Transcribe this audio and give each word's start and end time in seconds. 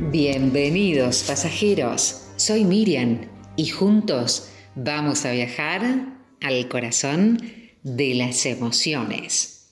Bienvenidos 0.00 1.24
pasajeros, 1.24 2.28
soy 2.36 2.64
Miriam 2.64 3.22
y 3.56 3.66
juntos 3.66 4.48
vamos 4.76 5.24
a 5.24 5.32
viajar 5.32 6.20
al 6.40 6.68
corazón 6.68 7.42
de 7.82 8.14
las 8.14 8.46
emociones. 8.46 9.70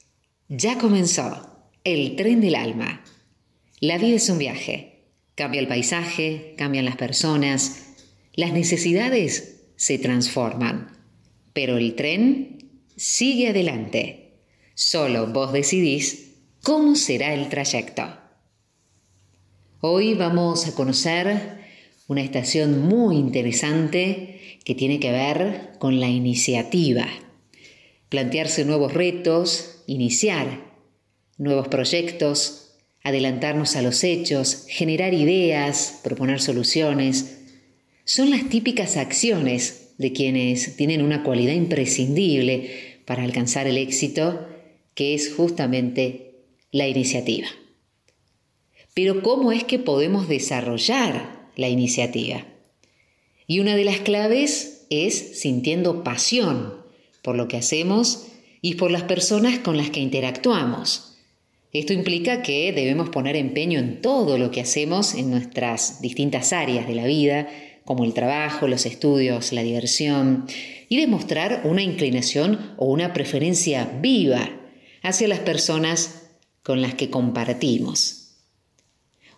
Ya 0.48 0.78
comenzó 0.78 1.70
el 1.84 2.16
tren 2.16 2.40
del 2.40 2.56
alma. 2.56 3.04
La 3.78 3.98
vida 3.98 4.16
es 4.16 4.28
un 4.28 4.38
viaje. 4.38 5.04
Cambia 5.36 5.60
el 5.60 5.68
paisaje, 5.68 6.56
cambian 6.58 6.86
las 6.86 6.96
personas, 6.96 7.94
las 8.34 8.52
necesidades 8.52 9.68
se 9.76 9.96
transforman, 9.96 10.90
pero 11.52 11.78
el 11.78 11.94
tren 11.94 12.82
sigue 12.96 13.50
adelante. 13.50 14.40
Solo 14.74 15.28
vos 15.28 15.52
decidís 15.52 16.32
cómo 16.64 16.96
será 16.96 17.32
el 17.32 17.48
trayecto. 17.48 18.25
Hoy 19.82 20.14
vamos 20.14 20.66
a 20.66 20.74
conocer 20.74 21.58
una 22.08 22.22
estación 22.22 22.88
muy 22.88 23.16
interesante 23.16 24.58
que 24.64 24.74
tiene 24.74 24.98
que 24.98 25.12
ver 25.12 25.72
con 25.78 26.00
la 26.00 26.08
iniciativa. 26.08 27.06
Plantearse 28.08 28.64
nuevos 28.64 28.94
retos, 28.94 29.82
iniciar 29.86 30.72
nuevos 31.36 31.68
proyectos, 31.68 32.78
adelantarnos 33.02 33.76
a 33.76 33.82
los 33.82 34.02
hechos, 34.02 34.64
generar 34.66 35.12
ideas, 35.12 36.00
proponer 36.02 36.40
soluciones, 36.40 37.42
son 38.06 38.30
las 38.30 38.48
típicas 38.48 38.96
acciones 38.96 39.92
de 39.98 40.14
quienes 40.14 40.76
tienen 40.76 41.02
una 41.02 41.22
cualidad 41.22 41.52
imprescindible 41.52 43.02
para 43.04 43.24
alcanzar 43.24 43.66
el 43.66 43.76
éxito, 43.76 44.48
que 44.94 45.12
es 45.12 45.34
justamente 45.34 46.46
la 46.72 46.88
iniciativa. 46.88 47.48
Pero 48.96 49.20
¿cómo 49.20 49.52
es 49.52 49.62
que 49.62 49.78
podemos 49.78 50.26
desarrollar 50.26 51.50
la 51.54 51.68
iniciativa? 51.68 52.46
Y 53.46 53.60
una 53.60 53.76
de 53.76 53.84
las 53.84 53.98
claves 53.98 54.86
es 54.88 55.38
sintiendo 55.38 56.02
pasión 56.02 56.72
por 57.20 57.36
lo 57.36 57.46
que 57.46 57.58
hacemos 57.58 58.28
y 58.62 58.76
por 58.76 58.90
las 58.90 59.02
personas 59.02 59.58
con 59.58 59.76
las 59.76 59.90
que 59.90 60.00
interactuamos. 60.00 61.18
Esto 61.74 61.92
implica 61.92 62.40
que 62.40 62.72
debemos 62.72 63.10
poner 63.10 63.36
empeño 63.36 63.78
en 63.78 64.00
todo 64.00 64.38
lo 64.38 64.50
que 64.50 64.62
hacemos 64.62 65.12
en 65.12 65.30
nuestras 65.30 66.00
distintas 66.00 66.54
áreas 66.54 66.88
de 66.88 66.94
la 66.94 67.04
vida, 67.04 67.50
como 67.84 68.02
el 68.02 68.14
trabajo, 68.14 68.66
los 68.66 68.86
estudios, 68.86 69.52
la 69.52 69.62
diversión, 69.62 70.46
y 70.88 70.96
demostrar 70.96 71.60
una 71.64 71.82
inclinación 71.82 72.72
o 72.78 72.86
una 72.86 73.12
preferencia 73.12 73.98
viva 74.00 74.48
hacia 75.02 75.28
las 75.28 75.40
personas 75.40 76.30
con 76.62 76.80
las 76.80 76.94
que 76.94 77.10
compartimos. 77.10 78.25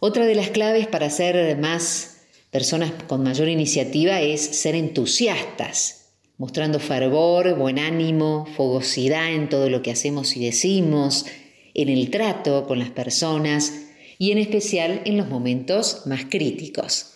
Otra 0.01 0.27
de 0.27 0.37
las 0.37 0.51
claves 0.51 0.87
para 0.87 1.11
ser 1.11 1.59
más 1.59 2.19
personas 2.51 2.93
con 3.09 3.25
mayor 3.25 3.49
iniciativa 3.49 4.21
es 4.21 4.41
ser 4.41 4.77
entusiastas, 4.77 6.11
mostrando 6.37 6.79
fervor, 6.79 7.57
buen 7.57 7.81
ánimo, 7.81 8.47
fogosidad 8.57 9.33
en 9.33 9.49
todo 9.49 9.69
lo 9.69 9.83
que 9.83 9.91
hacemos 9.91 10.37
y 10.37 10.45
decimos, 10.45 11.27
en 11.75 11.89
el 11.89 12.11
trato 12.11 12.67
con 12.67 12.79
las 12.79 12.91
personas 12.91 13.73
y 14.19 14.31
en 14.31 14.39
especial 14.39 15.03
en 15.05 15.17
los 15.17 15.29
momentos 15.29 16.03
más 16.07 16.27
críticos. 16.29 17.15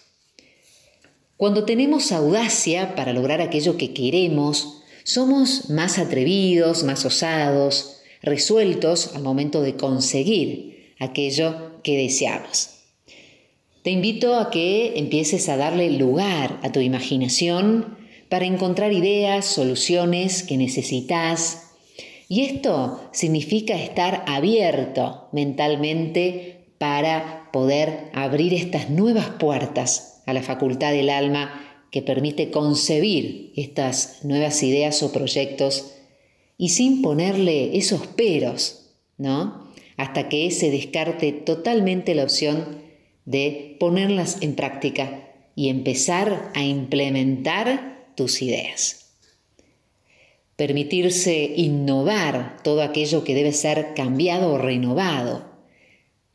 Cuando 1.36 1.64
tenemos 1.64 2.10
audacia 2.10 2.96
para 2.96 3.12
lograr 3.12 3.40
aquello 3.40 3.76
que 3.76 3.94
queremos, 3.94 4.82
somos 5.04 5.70
más 5.70 5.98
atrevidos, 5.98 6.82
más 6.82 7.04
osados, 7.04 7.98
resueltos 8.22 9.14
al 9.14 9.22
momento 9.22 9.62
de 9.62 9.76
conseguir 9.76 10.71
aquello 11.02 11.80
que 11.82 11.96
deseamos. 11.96 12.70
Te 13.82 13.90
invito 13.90 14.36
a 14.36 14.50
que 14.50 14.98
empieces 14.98 15.48
a 15.48 15.56
darle 15.56 15.90
lugar 15.90 16.60
a 16.62 16.70
tu 16.70 16.80
imaginación 16.80 17.98
para 18.28 18.46
encontrar 18.46 18.92
ideas, 18.92 19.44
soluciones 19.44 20.44
que 20.44 20.56
necesitas. 20.56 21.72
Y 22.28 22.42
esto 22.42 23.00
significa 23.12 23.74
estar 23.74 24.24
abierto 24.26 25.28
mentalmente 25.32 26.64
para 26.78 27.50
poder 27.52 28.10
abrir 28.14 28.54
estas 28.54 28.88
nuevas 28.88 29.28
puertas 29.38 30.22
a 30.26 30.32
la 30.32 30.42
facultad 30.42 30.92
del 30.92 31.10
alma 31.10 31.60
que 31.90 32.02
permite 32.02 32.50
concebir 32.50 33.52
estas 33.56 34.24
nuevas 34.24 34.62
ideas 34.62 35.02
o 35.02 35.12
proyectos 35.12 35.92
y 36.56 36.70
sin 36.70 37.02
ponerle 37.02 37.76
esos 37.76 38.06
peros, 38.06 38.94
¿no? 39.18 39.61
Hasta 39.96 40.28
que 40.28 40.50
se 40.50 40.70
descarte 40.70 41.32
totalmente 41.32 42.14
la 42.14 42.24
opción 42.24 42.82
de 43.24 43.76
ponerlas 43.78 44.38
en 44.40 44.54
práctica 44.54 45.28
y 45.54 45.68
empezar 45.68 46.50
a 46.54 46.62
implementar 46.62 48.06
tus 48.14 48.42
ideas. 48.42 49.10
Permitirse 50.56 51.52
innovar 51.56 52.58
todo 52.62 52.82
aquello 52.82 53.24
que 53.24 53.34
debe 53.34 53.52
ser 53.52 53.94
cambiado 53.94 54.52
o 54.52 54.58
renovado. 54.58 55.50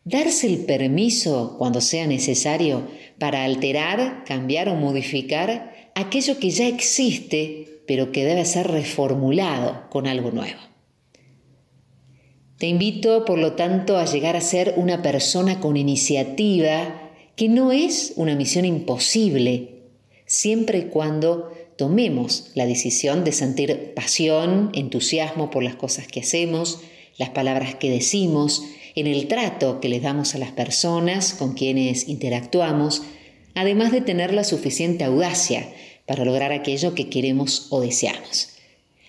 Darse 0.03 0.47
el 0.47 0.59
permiso 0.59 1.55
cuando 1.57 1.81
sea 1.81 2.07
necesario 2.07 2.87
para 3.19 3.43
alterar, 3.43 4.23
cambiar 4.25 4.69
o 4.69 4.75
modificar 4.75 5.91
aquello 5.95 6.39
que 6.39 6.49
ya 6.49 6.67
existe 6.67 7.67
pero 7.87 8.11
que 8.11 8.25
debe 8.25 8.45
ser 8.45 8.67
reformulado 8.67 9.89
con 9.89 10.05
algo 10.07 10.29
nuevo. 10.31 10.59
Te 12.57 12.67
invito, 12.67 13.23
por 13.25 13.37
lo 13.37 13.53
tanto, 13.53 13.97
a 13.97 14.05
llegar 14.05 14.35
a 14.35 14.41
ser 14.41 14.73
una 14.77 15.03
persona 15.03 15.59
con 15.59 15.77
iniciativa, 15.77 17.11
que 17.35 17.49
no 17.49 17.71
es 17.71 18.13
una 18.15 18.35
misión 18.35 18.65
imposible, 18.65 19.75
siempre 20.25 20.79
y 20.79 20.83
cuando 20.85 21.51
tomemos 21.77 22.49
la 22.55 22.65
decisión 22.65 23.23
de 23.23 23.31
sentir 23.31 23.93
pasión, 23.93 24.71
entusiasmo 24.73 25.51
por 25.51 25.61
las 25.61 25.75
cosas 25.75 26.07
que 26.07 26.21
hacemos, 26.21 26.81
las 27.19 27.29
palabras 27.29 27.75
que 27.75 27.91
decimos, 27.91 28.63
en 28.95 29.05
el 29.05 29.27
trato 29.27 29.79
que 29.79 29.89
les 29.89 30.01
damos 30.01 30.33
a 30.33 30.39
las 30.39 30.51
personas 30.51 31.35
con 31.35 31.53
quienes 31.53 32.07
interactuamos, 32.07 33.03
además 33.53 33.91
de 33.91 34.01
tener 34.01 34.33
la 34.33 34.43
suficiente 34.43 35.03
audacia 35.03 35.69
para 36.07 36.25
lograr 36.25 36.51
aquello 36.51 36.95
que 36.95 37.07
queremos 37.07 37.67
o 37.69 37.81
deseamos. 37.81 38.49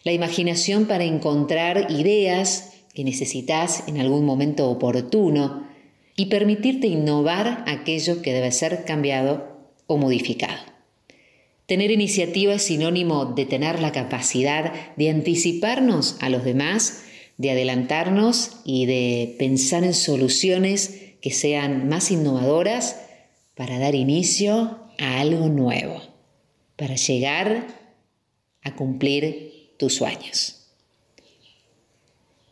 La 0.04 0.12
imaginación 0.12 0.86
para 0.86 1.04
encontrar 1.04 1.90
ideas, 1.90 2.72
que 2.98 3.04
necesitas 3.04 3.84
en 3.86 4.00
algún 4.00 4.24
momento 4.24 4.68
oportuno 4.68 5.68
y 6.16 6.26
permitirte 6.26 6.88
innovar 6.88 7.62
aquello 7.68 8.22
que 8.22 8.32
debe 8.32 8.50
ser 8.50 8.84
cambiado 8.84 9.56
o 9.86 9.98
modificado. 9.98 10.60
Tener 11.66 11.92
iniciativa 11.92 12.54
es 12.54 12.62
sinónimo 12.62 13.26
de 13.26 13.46
tener 13.46 13.78
la 13.78 13.92
capacidad 13.92 14.72
de 14.96 15.10
anticiparnos 15.10 16.16
a 16.18 16.28
los 16.28 16.42
demás, 16.42 17.04
de 17.36 17.52
adelantarnos 17.52 18.56
y 18.64 18.86
de 18.86 19.36
pensar 19.38 19.84
en 19.84 19.94
soluciones 19.94 21.12
que 21.22 21.30
sean 21.30 21.88
más 21.88 22.10
innovadoras 22.10 23.00
para 23.54 23.78
dar 23.78 23.94
inicio 23.94 24.80
a 24.98 25.20
algo 25.20 25.48
nuevo, 25.48 26.02
para 26.74 26.96
llegar 26.96 27.64
a 28.64 28.74
cumplir 28.74 29.76
tus 29.78 29.94
sueños. 29.94 30.57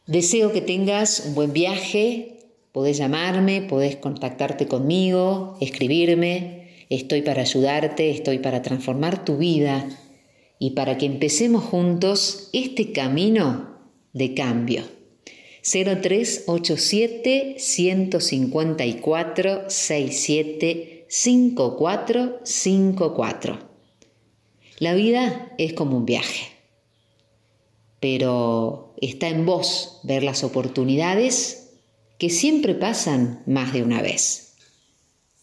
Deseo 0.06 0.52
que 0.52 0.60
tengas 0.60 1.24
un 1.26 1.34
buen 1.34 1.52
viaje, 1.52 2.38
podés 2.70 2.96
llamarme, 2.96 3.62
podés 3.62 3.96
contactarte 3.96 4.68
conmigo, 4.68 5.58
escribirme, 5.60 6.68
estoy 6.90 7.22
para 7.22 7.42
ayudarte, 7.42 8.10
estoy 8.10 8.38
para 8.38 8.62
transformar 8.62 9.24
tu 9.24 9.36
vida 9.36 9.84
y 10.60 10.70
para 10.70 10.96
que 10.96 11.06
empecemos 11.06 11.64
juntos 11.64 12.50
este 12.52 12.92
camino 12.92 13.80
de 14.12 14.32
cambio. 14.34 14.84
0387 15.64 17.56
154 17.58 19.68
67 19.68 21.06
5454. 21.08 23.58
La 24.78 24.94
vida 24.94 25.52
es 25.58 25.72
como 25.72 25.96
un 25.96 26.06
viaje 26.06 26.55
pero 28.00 28.94
está 29.00 29.28
en 29.28 29.46
vos 29.46 30.00
ver 30.02 30.22
las 30.22 30.44
oportunidades 30.44 31.70
que 32.18 32.30
siempre 32.30 32.74
pasan 32.74 33.42
más 33.46 33.72
de 33.72 33.82
una 33.82 34.02
vez. 34.02 34.54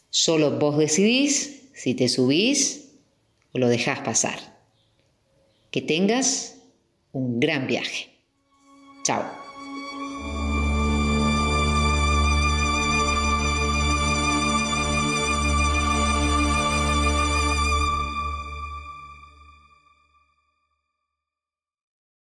Solo 0.09 0.59
vos 0.59 0.77
decidís 0.77 1.69
si 1.73 1.93
te 1.93 2.07
subís 2.09 2.89
o 3.53 3.59
lo 3.59 3.67
dejás 3.67 3.99
pasar. 3.99 4.39
Que 5.71 5.81
tengas 5.81 6.55
un 7.11 7.39
gran 7.39 7.67
viaje. 7.67 8.09
Chao. 9.03 9.42